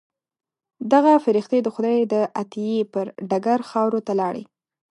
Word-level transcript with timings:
دغه 0.93 1.13
فرښتې 1.25 1.59
د 1.63 1.67
خدای 1.75 1.99
د 2.13 2.15
عطیې 2.41 2.79
پر 2.93 3.05
ډګر 3.29 3.59
خاورو 3.69 3.99
ته 4.07 4.13
لاړې. 4.21 4.43